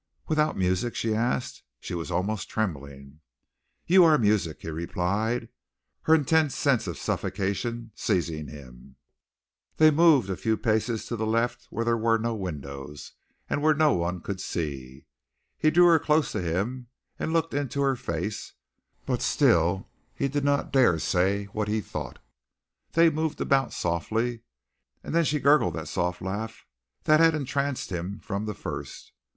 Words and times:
"Without 0.27 0.57
music?" 0.57 0.95
she 0.95 1.13
asked. 1.13 1.61
She 1.79 1.93
was 1.93 2.09
almost 2.09 2.49
trembling. 2.49 3.19
"You 3.85 4.03
are 4.03 4.17
music," 4.17 4.59
he 4.63 4.69
replied, 4.71 5.47
her 6.05 6.15
intense 6.15 6.55
sense 6.55 6.87
of 6.87 6.97
suffocation 6.97 7.91
seizing 7.93 8.47
him. 8.47 8.95
They 9.77 9.91
moved 9.91 10.31
a 10.31 10.35
few 10.35 10.57
paces 10.57 11.05
to 11.05 11.15
the 11.15 11.27
left 11.27 11.67
where 11.69 11.85
there 11.85 11.97
were 11.99 12.17
no 12.17 12.33
windows 12.33 13.13
and 13.47 13.61
where 13.61 13.75
no 13.75 13.93
one 13.93 14.21
could 14.21 14.41
see. 14.41 15.05
He 15.55 15.69
drew 15.69 15.85
her 15.85 15.99
close 15.99 16.31
to 16.31 16.41
him 16.41 16.87
and 17.19 17.31
looked 17.31 17.53
into 17.53 17.81
her 17.81 17.95
face, 17.95 18.53
but 19.05 19.21
still 19.21 19.87
he 20.15 20.27
did 20.27 20.43
not 20.43 20.73
dare 20.73 20.97
say 20.97 21.45
what 21.53 21.67
he 21.67 21.79
thought. 21.79 22.17
They 22.93 23.11
moved 23.11 23.39
about 23.39 23.71
softly, 23.71 24.41
and 25.03 25.13
then 25.13 25.25
she 25.25 25.39
gurgled 25.39 25.75
that 25.75 25.87
soft 25.87 26.23
laugh 26.23 26.65
that 27.03 27.19
had 27.19 27.35
entranced 27.35 27.91
him 27.91 28.17
from 28.19 28.45
the 28.47 28.55
first. 28.55 29.13